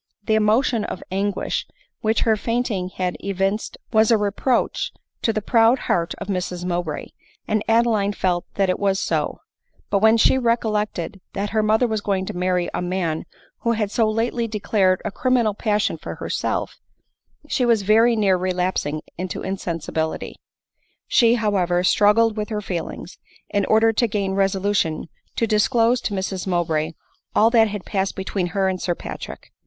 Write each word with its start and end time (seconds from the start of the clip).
The 0.23 0.33
emotion 0.33 0.83
of 0.83 1.03
anguish 1.11 1.67
which 1.99 2.21
her 2.21 2.35
fainting 2.35 2.89
had 2.89 3.15
evinced 3.19 3.77
was 3.93 4.09
a 4.09 4.17
reproach 4.17 4.91
to 5.21 5.31
the 5.31 5.43
proud* 5.43 5.77
heart 5.77 6.15
of 6.17 6.25
Mrs 6.25 6.65
Mowbray, 6.65 7.09
and 7.47 7.63
Adeline 7.67 8.13
felt 8.13 8.47
that 8.55 8.67
it 8.67 8.79
was 8.79 8.99
so; 8.99 9.41
but 9.91 9.99
when 9.99 10.17
she 10.17 10.39
recollected 10.39 11.21
that 11.33 11.51
her 11.51 11.61
mother 11.61 11.85
was 11.85 12.01
going 12.01 12.25
to 12.25 12.35
marry 12.35 12.67
a 12.73 12.81
man 12.81 13.25
who 13.59 13.73
had 13.73 13.91
so 13.91 14.09
lately 14.09 14.47
declared 14.47 15.03
a 15.05 15.11
criminal 15.11 15.53
passion 15.53 15.99
for 15.99 16.15
herself, 16.15 16.79
she 17.47 17.63
was 17.63 17.83
very 17.83 18.15
near 18.15 18.37
relapsing 18.37 19.03
into 19.19 19.43
insensibility. 19.43 20.35
She, 21.07 21.35
however, 21.35 21.83
struggled 21.83 22.35
with 22.37 22.49
her 22.49 22.59
feelings, 22.61 23.19
in 23.51 23.65
order 23.65 23.93
to 23.93 24.07
gain 24.07 24.33
resolution 24.33 25.09
to 25.35 25.45
disclose 25.45 26.01
to 26.01 26.15
Mrs 26.15 26.47
Mowbray 26.47 26.93
all 27.35 27.51
that 27.51 27.67
had 27.67 27.85
passed 27.85 28.15
between 28.15 28.47
her 28.47 28.67
and 28.67 28.81
Sir 28.81 28.95
Patrick. 28.95 29.51